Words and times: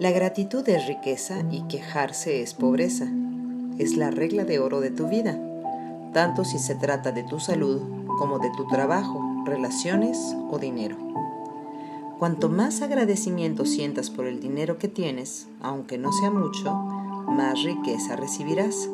La 0.00 0.10
gratitud 0.10 0.68
es 0.68 0.88
riqueza 0.88 1.44
y 1.52 1.62
quejarse 1.68 2.42
es 2.42 2.54
pobreza. 2.54 3.06
Es 3.78 3.96
la 3.96 4.10
regla 4.10 4.44
de 4.44 4.58
oro 4.58 4.80
de 4.80 4.90
tu 4.90 5.06
vida 5.06 5.38
tanto 6.12 6.44
si 6.44 6.58
se 6.58 6.74
trata 6.74 7.12
de 7.12 7.22
tu 7.22 7.38
salud 7.38 7.99
como 8.18 8.38
de 8.38 8.50
tu 8.50 8.66
trabajo, 8.66 9.20
relaciones 9.44 10.18
o 10.50 10.58
dinero. 10.58 10.96
Cuanto 12.18 12.50
más 12.50 12.82
agradecimiento 12.82 13.64
sientas 13.64 14.10
por 14.10 14.26
el 14.26 14.40
dinero 14.40 14.78
que 14.78 14.88
tienes, 14.88 15.48
aunque 15.60 15.96
no 15.96 16.12
sea 16.12 16.30
mucho, 16.30 16.74
más 16.74 17.62
riqueza 17.62 18.16
recibirás. 18.16 18.90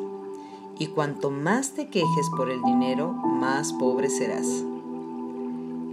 Y 0.79 0.87
cuanto 0.87 1.29
más 1.31 1.71
te 1.71 1.89
quejes 1.89 2.29
por 2.37 2.49
el 2.49 2.61
dinero, 2.63 3.11
más 3.11 3.73
pobre 3.73 4.09
serás. 4.09 4.47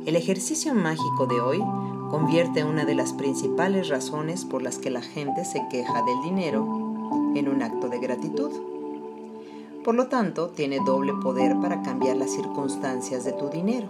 El 0.07 0.17
ejercicio 0.17 0.75
mágico 0.75 1.27
de 1.27 1.41
hoy 1.41 1.65
convierte 2.11 2.63
una 2.63 2.85
de 2.85 2.95
las 2.95 3.13
principales 3.13 3.89
razones 3.89 4.45
por 4.45 4.63
las 4.63 4.79
que 4.79 4.91
la 4.91 5.03
gente 5.03 5.45
se 5.45 5.67
queja 5.69 6.03
del 6.03 6.23
dinero 6.23 6.65
en 7.35 7.49
un 7.49 7.63
acto 7.63 7.89
de 7.89 7.99
gratitud. 7.99 8.74
Por 9.85 9.95
lo 9.95 10.07
tanto, 10.07 10.49
tiene 10.49 10.79
doble 10.85 11.13
poder 11.23 11.57
para 11.61 11.83
cambiar 11.83 12.17
las 12.17 12.31
circunstancias 12.31 13.25
de 13.25 13.33
tu 13.33 13.51
dinero. 13.51 13.89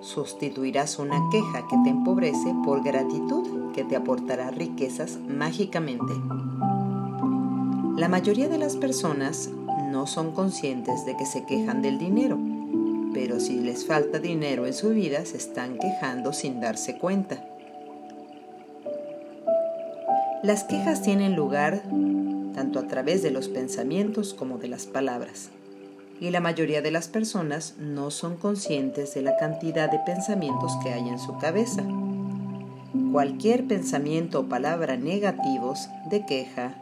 Sustituirás 0.00 1.00
una 1.00 1.20
queja 1.32 1.66
que 1.68 1.76
te 1.82 1.90
empobrece 1.90 2.54
por 2.64 2.84
gratitud 2.84 3.72
que 3.72 3.82
te 3.82 3.96
aportará 3.96 4.52
riquezas 4.52 5.18
mágicamente. 5.18 6.14
La 7.96 8.08
mayoría 8.08 8.48
de 8.48 8.58
las 8.58 8.76
personas 8.76 9.50
no 9.90 10.06
son 10.06 10.32
conscientes 10.32 11.04
de 11.04 11.16
que 11.16 11.26
se 11.26 11.44
quejan 11.44 11.82
del 11.82 11.98
dinero, 11.98 12.38
pero 13.12 13.40
si 13.40 13.60
les 13.60 13.84
falta 13.84 14.20
dinero 14.20 14.64
en 14.66 14.74
su 14.74 14.90
vida 14.90 15.24
se 15.24 15.38
están 15.38 15.78
quejando 15.78 16.32
sin 16.32 16.60
darse 16.60 16.98
cuenta. 16.98 17.44
Las 20.42 20.64
quejas 20.64 21.02
tienen 21.02 21.34
lugar 21.34 21.82
tanto 22.56 22.80
a 22.80 22.88
través 22.88 23.22
de 23.22 23.30
los 23.30 23.48
pensamientos 23.48 24.34
como 24.34 24.56
de 24.56 24.68
las 24.68 24.86
palabras. 24.86 25.50
Y 26.20 26.30
la 26.30 26.40
mayoría 26.40 26.80
de 26.80 26.90
las 26.90 27.06
personas 27.06 27.74
no 27.78 28.10
son 28.10 28.36
conscientes 28.36 29.14
de 29.14 29.20
la 29.20 29.36
cantidad 29.36 29.90
de 29.90 29.98
pensamientos 30.00 30.72
que 30.82 30.92
hay 30.92 31.06
en 31.06 31.18
su 31.18 31.36
cabeza. 31.38 31.84
Cualquier 33.12 33.66
pensamiento 33.66 34.40
o 34.40 34.46
palabra 34.46 34.96
negativos 34.96 35.90
de 36.10 36.24
queja, 36.24 36.74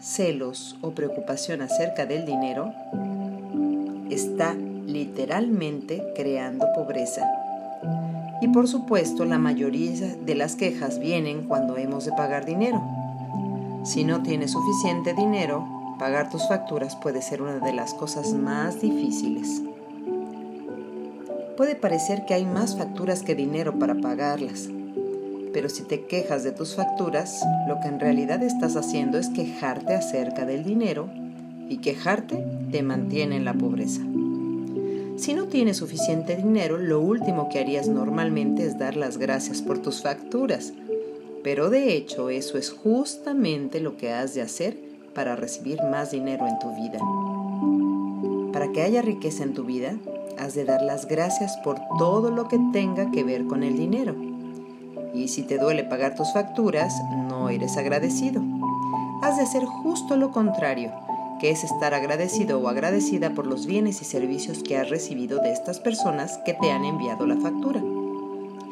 celos 0.00 0.78
o 0.80 0.92
preocupación 0.92 1.60
acerca 1.60 2.06
del 2.06 2.24
dinero 2.24 2.72
está 4.08 4.54
literalmente 4.54 6.02
creando 6.16 6.66
pobreza. 6.74 7.30
Y 8.40 8.48
por 8.48 8.66
supuesto 8.66 9.26
la 9.26 9.38
mayoría 9.38 10.16
de 10.16 10.34
las 10.34 10.56
quejas 10.56 10.98
vienen 10.98 11.46
cuando 11.46 11.76
hemos 11.76 12.06
de 12.06 12.12
pagar 12.12 12.46
dinero 12.46 12.82
si 13.82 14.04
no 14.04 14.22
tienes 14.22 14.50
suficiente 14.50 15.14
dinero, 15.14 15.66
pagar 15.98 16.28
tus 16.30 16.46
facturas 16.48 16.96
puede 16.96 17.22
ser 17.22 17.40
una 17.40 17.60
de 17.60 17.72
las 17.72 17.94
cosas 17.94 18.32
más 18.34 18.80
difíciles. 18.80 19.62
Puede 21.56 21.76
parecer 21.76 22.24
que 22.26 22.34
hay 22.34 22.44
más 22.44 22.76
facturas 22.76 23.22
que 23.22 23.34
dinero 23.34 23.78
para 23.78 23.94
pagarlas, 23.94 24.68
pero 25.52 25.68
si 25.68 25.82
te 25.82 26.04
quejas 26.06 26.44
de 26.44 26.52
tus 26.52 26.74
facturas, 26.74 27.42
lo 27.68 27.80
que 27.80 27.88
en 27.88 28.00
realidad 28.00 28.42
estás 28.42 28.76
haciendo 28.76 29.18
es 29.18 29.28
quejarte 29.28 29.94
acerca 29.94 30.44
del 30.44 30.62
dinero 30.62 31.08
y 31.68 31.78
quejarte 31.78 32.44
te 32.70 32.82
mantiene 32.82 33.36
en 33.36 33.44
la 33.44 33.54
pobreza. 33.54 34.02
Si 35.16 35.34
no 35.34 35.46
tienes 35.46 35.78
suficiente 35.78 36.36
dinero, 36.36 36.78
lo 36.78 37.00
último 37.00 37.48
que 37.48 37.58
harías 37.58 37.88
normalmente 37.88 38.64
es 38.64 38.78
dar 38.78 38.96
las 38.96 39.18
gracias 39.18 39.62
por 39.62 39.78
tus 39.78 40.02
facturas 40.02 40.72
pero 41.42 41.70
de 41.70 41.94
hecho 41.94 42.30
eso 42.30 42.58
es 42.58 42.70
justamente 42.70 43.80
lo 43.80 43.96
que 43.96 44.12
has 44.12 44.34
de 44.34 44.42
hacer 44.42 44.76
para 45.14 45.36
recibir 45.36 45.82
más 45.82 46.10
dinero 46.10 46.46
en 46.46 46.58
tu 46.58 46.74
vida. 46.74 46.98
Para 48.52 48.72
que 48.72 48.82
haya 48.82 49.02
riqueza 49.02 49.42
en 49.42 49.54
tu 49.54 49.64
vida, 49.64 49.94
has 50.38 50.54
de 50.54 50.64
dar 50.64 50.82
las 50.82 51.06
gracias 51.06 51.56
por 51.58 51.78
todo 51.98 52.30
lo 52.30 52.48
que 52.48 52.58
tenga 52.72 53.10
que 53.10 53.24
ver 53.24 53.46
con 53.46 53.62
el 53.62 53.76
dinero. 53.76 54.14
Y 55.14 55.28
si 55.28 55.42
te 55.42 55.58
duele 55.58 55.84
pagar 55.84 56.14
tus 56.14 56.32
facturas, 56.32 56.94
no 57.28 57.48
eres 57.48 57.76
agradecido. 57.76 58.42
Has 59.22 59.36
de 59.36 59.42
hacer 59.42 59.64
justo 59.64 60.16
lo 60.16 60.30
contrario, 60.30 60.92
que 61.40 61.50
es 61.50 61.64
estar 61.64 61.94
agradecido 61.94 62.60
o 62.60 62.68
agradecida 62.68 63.30
por 63.30 63.46
los 63.46 63.66
bienes 63.66 64.00
y 64.02 64.04
servicios 64.04 64.62
que 64.62 64.76
has 64.76 64.88
recibido 64.88 65.40
de 65.40 65.52
estas 65.52 65.80
personas 65.80 66.38
que 66.44 66.54
te 66.54 66.70
han 66.70 66.84
enviado 66.84 67.26
la 67.26 67.36
factura. 67.36 67.82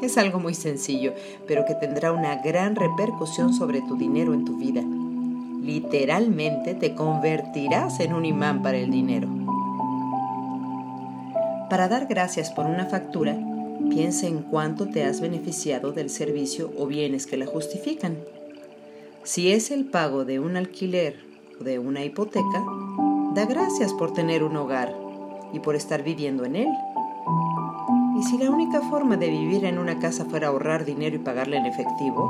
Es 0.01 0.17
algo 0.17 0.39
muy 0.39 0.55
sencillo, 0.55 1.13
pero 1.47 1.65
que 1.65 1.75
tendrá 1.75 2.13
una 2.13 2.37
gran 2.37 2.77
repercusión 2.77 3.53
sobre 3.53 3.81
tu 3.83 3.97
dinero 3.97 4.33
en 4.33 4.45
tu 4.45 4.57
vida. 4.57 4.83
Literalmente 5.61 6.75
te 6.75 6.95
convertirás 6.95 7.99
en 8.01 8.15
un 8.15 8.25
imán 8.25 8.63
para 8.63 8.79
el 8.79 8.91
dinero. 8.91 9.29
Para 11.69 11.89
dar 11.89 12.07
gracias 12.07 12.51
por 12.51 12.67
una 12.67 12.87
factura, 12.87 13.37
piensa 13.91 14.27
en 14.27 14.43
cuánto 14.43 14.87
te 14.87 15.05
has 15.05 15.21
beneficiado 15.21 15.93
del 15.93 16.11
servicio 16.11 16.73
o 16.79 16.87
bienes 16.87 17.27
que 17.27 17.37
la 17.37 17.47
justifican. 17.47 18.17
Si 19.25 19.53
es 19.53 19.71
el 19.71 19.85
pago 19.85 20.25
de 20.25 20.39
un 20.39 20.57
alquiler 20.57 21.17
o 21.61 21.65
de 21.65 21.79
una 21.79 22.05
hipoteca, 22.05 22.65
da 23.35 23.45
gracias 23.45 23.93
por 23.93 24.15
tener 24.15 24.45
un 24.45 24.57
hogar 24.57 24.95
y 25.53 25.59
por 25.59 25.75
estar 25.75 26.03
viviendo 26.03 26.45
en 26.45 26.57
él. 26.57 26.69
¿Y 28.19 28.25
si 28.25 28.37
la 28.37 28.51
única 28.51 28.81
forma 28.81 29.17
de 29.17 29.31
vivir 29.31 29.65
en 29.65 29.79
una 29.79 30.01
casa 30.01 30.25
fuera 30.25 30.49
ahorrar 30.49 30.85
dinero 30.85 31.15
y 31.15 31.21
pagarle 31.21 31.57
en 31.57 31.67
efectivo? 31.67 32.29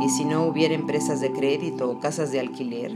¿Y 0.00 0.08
si 0.08 0.24
no 0.24 0.44
hubiera 0.44 0.72
empresas 0.72 1.20
de 1.20 1.32
crédito 1.32 1.90
o 1.90 1.98
casas 1.98 2.30
de 2.30 2.38
alquiler? 2.38 2.92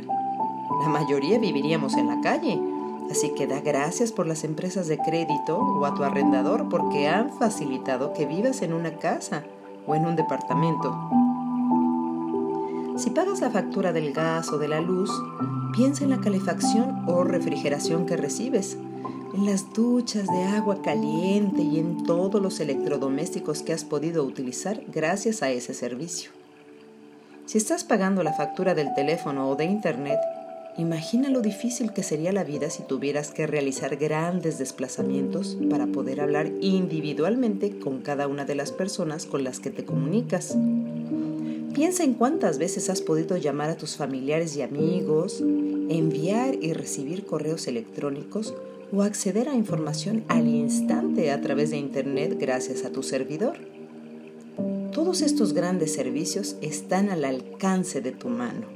La 0.81 0.89
mayoría 0.89 1.41
viviríamos 1.41 1.97
en 1.97 2.07
la 2.07 2.21
calle. 2.21 2.63
Así 3.11 3.35
que 3.35 3.49
da 3.49 3.61
gracias 3.61 4.13
por 4.13 4.29
las 4.29 4.45
empresas 4.45 4.87
de 4.87 4.97
crédito 4.99 5.59
o 5.59 5.85
a 5.85 5.93
tu 5.95 6.05
arrendador 6.05 6.69
porque 6.69 7.09
han 7.09 7.31
facilitado 7.31 8.13
que 8.13 8.27
vivas 8.27 8.63
en 8.63 8.75
una 8.75 8.93
casa 8.99 9.43
o 9.85 9.97
en 9.97 10.07
un 10.07 10.15
departamento. 10.15 10.97
Si 12.97 13.11
pagas 13.11 13.41
la 13.41 13.51
factura 13.51 13.93
del 13.93 14.13
gas 14.13 14.53
o 14.53 14.59
de 14.59 14.69
la 14.69 14.81
luz, 14.81 15.11
piensa 15.73 16.05
en 16.05 16.11
la 16.11 16.21
calefacción 16.21 17.03
o 17.09 17.25
refrigeración 17.25 18.07
que 18.07 18.17
recibes 18.17 18.79
en 19.35 19.47
las 19.47 19.73
duchas 19.73 20.27
de 20.27 20.43
agua 20.45 20.83
caliente 20.83 21.63
y 21.63 21.79
en 21.79 22.05
todos 22.05 22.41
los 22.41 22.61
electrodomésticos 22.61 23.63
que 23.63 23.73
has 23.73 23.85
podido 23.85 24.25
utilizar 24.25 24.83
gracias 24.93 25.43
a 25.43 25.51
ese 25.51 25.75
servicio. 25.75 26.31
Si 27.47 27.59
estás 27.59 27.85
pagando 27.85 28.23
la 28.23 28.33
factura 28.33 28.75
del 28.75 28.95
teléfono 28.95 29.49
o 29.49 29.57
de 29.57 29.65
internet, 29.65 30.19
imagina 30.79 31.29
lo 31.29 31.41
difícil 31.41 31.93
que 31.93 32.03
sería 32.03 32.33
la 32.33 32.45
vida 32.45 32.71
si 32.71 32.83
tuvieras 32.83 33.31
que 33.31 33.47
realizar 33.47 33.97
grandes 33.97 34.59
desplazamientos 34.59 35.57
para 35.71 35.87
poder 35.87 36.21
hablar 36.21 36.51
individualmente 36.61 37.79
con 37.79 38.01
cada 38.01 38.29
una 38.29 38.45
de 38.45 38.55
las 38.55 38.73
personas 38.73 39.27
con 39.27 39.45
las 39.45 39.61
que 39.61 39.71
te 39.71 39.85
comunicas. 39.85 40.57
Piensa 41.75 42.05
en 42.05 42.15
cuántas 42.15 42.59
veces 42.59 42.91
has 42.91 43.01
podido 43.01 43.39
llamar 43.39 43.71
a 43.71 43.77
tus 43.77 43.97
familiares 43.97 44.57
y 44.57 44.63
amigos, 44.63 45.41
enviar 45.41 46.55
y 46.55 46.75
recibir 46.75 47.25
correos 47.25 47.67
electrónicos 47.67 48.55
o 48.93 49.03
acceder 49.03 49.49
a 49.49 49.55
información 49.55 50.25
al 50.29 50.47
instante 50.47 51.31
a 51.31 51.41
través 51.41 51.71
de 51.71 51.79
Internet 51.79 52.37
gracias 52.39 52.85
a 52.85 52.91
tu 52.91 53.03
servidor. 53.03 53.57
Todos 54.93 55.23
estos 55.23 55.55
grandes 55.55 55.95
servicios 55.95 56.57
están 56.61 57.09
al 57.09 57.25
alcance 57.25 58.03
de 58.03 58.13
tu 58.13 58.29
mano. 58.29 58.67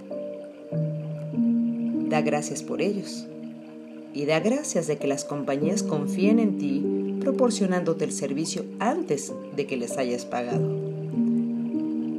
Da 2.09 2.23
gracias 2.23 2.63
por 2.63 2.81
ellos 2.81 3.27
y 4.15 4.25
da 4.25 4.41
gracias 4.41 4.87
de 4.87 4.97
que 4.97 5.07
las 5.07 5.25
compañías 5.27 5.83
confíen 5.83 6.39
en 6.39 6.57
ti 6.57 7.19
proporcionándote 7.21 8.05
el 8.05 8.13
servicio 8.13 8.65
antes 8.79 9.33
de 9.55 9.67
que 9.67 9.77
les 9.77 9.99
hayas 9.99 10.25
pagado. 10.25 10.97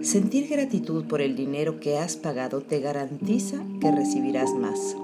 Sentir 0.04 0.48
gratitud 0.48 1.06
por 1.06 1.22
el 1.22 1.36
dinero 1.36 1.80
que 1.80 1.98
has 1.98 2.16
pagado 2.16 2.62
te 2.62 2.80
garantiza 2.80 3.58
que 3.82 3.92
recibirás 3.92 4.54
más. 4.54 4.96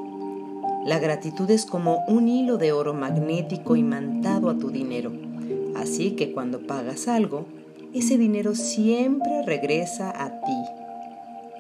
La 0.86 1.00
gratitud 1.00 1.50
es 1.50 1.66
como 1.66 2.04
un 2.08 2.28
hilo 2.28 2.58
de 2.58 2.74
oro 2.74 2.94
magnético 2.94 3.78
imantado 3.78 4.50
a 4.50 4.58
tu 4.58 4.70
dinero. 4.70 5.14
Así 5.76 6.12
que 6.12 6.34
cuando 6.34 6.68
pagas 6.68 7.08
algo, 7.08 7.46
ese 7.94 8.18
dinero 8.18 8.54
siempre 8.54 9.44
regresa 9.44 10.10
a 10.10 10.42
ti. 10.42 10.58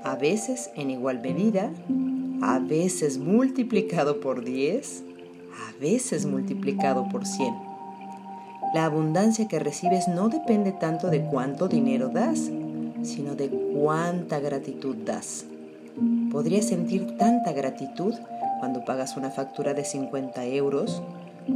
A 0.03 0.15
veces 0.15 0.71
en 0.75 0.91
igual 0.91 1.21
medida, 1.21 1.71
a 2.41 2.59
veces 2.59 3.17
multiplicado 3.17 4.19
por 4.19 4.43
10, 4.43 5.03
a 5.69 5.79
veces 5.79 6.25
multiplicado 6.25 7.07
por 7.07 7.25
100. 7.25 7.53
La 8.73 8.85
abundancia 8.85 9.47
que 9.47 9.59
recibes 9.59 10.09
no 10.09 10.27
depende 10.27 10.73
tanto 10.73 11.09
de 11.09 11.21
cuánto 11.21 11.69
dinero 11.69 12.09
das, 12.09 12.51
sino 13.03 13.35
de 13.35 13.49
cuánta 13.49 14.41
gratitud 14.41 14.97
das. 14.97 15.45
Podrías 16.31 16.67
sentir 16.67 17.15
tanta 17.17 17.53
gratitud 17.53 18.15
cuando 18.63 18.85
pagas 18.85 19.17
una 19.17 19.29
factura 19.29 19.73
de 19.73 19.83
50 19.83 20.45
euros 20.45 21.01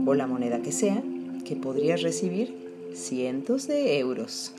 o 0.05 0.13
la 0.13 0.27
moneda 0.27 0.59
que 0.59 0.73
sea, 0.73 1.01
que 1.45 1.55
podrías 1.55 2.01
recibir 2.01 2.91
cientos 2.93 3.65
de 3.65 3.97
euros. 3.97 4.51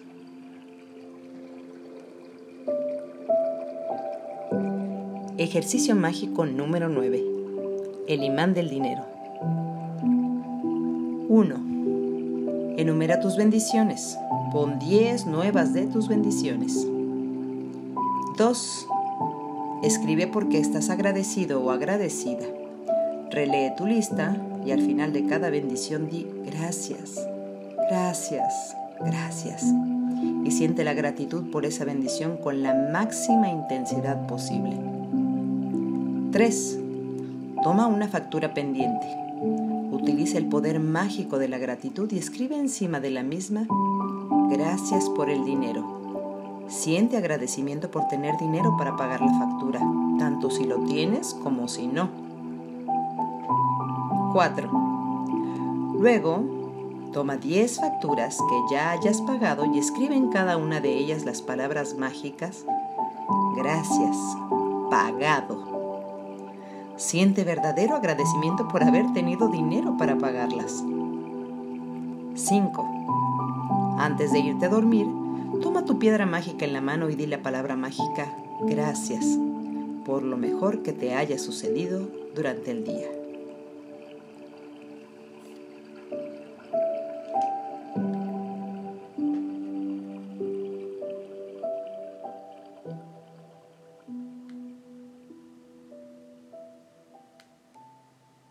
Ejercicio 5.36 5.94
mágico 5.94 6.46
número 6.46 6.88
9. 6.88 7.22
El 8.06 8.24
imán 8.24 8.54
del 8.54 8.70
dinero. 8.70 9.04
1. 11.28 11.54
Enumera 12.78 13.20
tus 13.20 13.36
bendiciones. 13.36 14.16
Pon 14.52 14.78
10 14.78 15.26
nuevas 15.26 15.74
de 15.74 15.86
tus 15.86 16.08
bendiciones. 16.08 16.86
2. 18.38 18.88
Escribe 19.82 20.26
por 20.26 20.48
qué 20.48 20.58
estás 20.58 20.90
agradecido 20.90 21.62
o 21.62 21.70
agradecida. 21.70 22.44
Relee 23.30 23.72
tu 23.76 23.86
lista 23.86 24.36
y 24.66 24.72
al 24.72 24.80
final 24.80 25.12
de 25.12 25.26
cada 25.26 25.50
bendición 25.50 26.08
di 26.10 26.26
gracias, 26.46 27.25
gracias, 27.88 28.75
gracias. 29.00 29.64
Y 30.44 30.50
siente 30.50 30.82
la 30.82 30.94
gratitud 30.94 31.50
por 31.52 31.64
esa 31.64 31.84
bendición 31.84 32.38
con 32.38 32.62
la 32.62 32.75
máxima 32.92 33.48
intensidad 33.48 34.26
posible. 34.26 34.76
3. 36.32 36.78
Toma 37.62 37.86
una 37.86 38.08
factura 38.08 38.54
pendiente. 38.54 39.06
Utiliza 39.92 40.38
el 40.38 40.46
poder 40.46 40.80
mágico 40.80 41.38
de 41.38 41.48
la 41.48 41.58
gratitud 41.58 42.10
y 42.10 42.19
escribe 42.19 42.58
encima 42.58 42.98
de 42.98 43.10
la 43.10 43.22
misma 43.22 43.66
Gracias 44.50 45.08
por 45.10 45.30
el 45.30 45.44
dinero 45.44 45.97
Siente 46.68 47.16
agradecimiento 47.16 47.90
por 47.90 48.08
tener 48.08 48.36
dinero 48.38 48.74
para 48.76 48.96
pagar 48.96 49.20
la 49.20 49.38
factura, 49.38 49.80
tanto 50.18 50.50
si 50.50 50.64
lo 50.64 50.84
tienes 50.84 51.34
como 51.42 51.68
si 51.68 51.86
no. 51.86 52.08
4. 54.32 54.70
Luego, 55.98 56.44
toma 57.12 57.36
10 57.36 57.80
facturas 57.80 58.38
que 58.38 58.74
ya 58.74 58.90
hayas 58.90 59.20
pagado 59.22 59.64
y 59.64 59.78
escribe 59.78 60.14
en 60.14 60.30
cada 60.30 60.56
una 60.56 60.80
de 60.80 60.96
ellas 60.96 61.24
las 61.24 61.42
palabras 61.42 61.96
mágicas 61.96 62.64
Gracias, 63.58 64.16
pagado. 64.88 65.58
Siente 66.96 67.42
verdadero 67.42 67.96
agradecimiento 67.96 68.68
por 68.68 68.84
haber 68.84 69.12
tenido 69.12 69.48
dinero 69.48 69.96
para 69.98 70.16
pagarlas. 70.16 70.84
5. 72.34 73.96
Antes 73.98 74.30
de 74.32 74.38
irte 74.38 74.66
a 74.66 74.68
dormir, 74.68 75.08
Toma 75.62 75.84
tu 75.84 75.99
piedra 75.99 76.26
mágica 76.26 76.64
en 76.64 76.72
la 76.72 76.81
mano 76.81 77.10
y 77.10 77.16
di 77.16 77.26
la 77.26 77.43
palabra 77.43 77.76
mágica 77.76 78.32
gracias 78.62 79.25
por 80.05 80.22
lo 80.22 80.37
mejor 80.37 80.82
que 80.82 80.93
te 80.93 81.14
haya 81.14 81.38
sucedido 81.38 82.08
durante 82.34 82.70
el 82.70 82.84
día. 82.84 83.17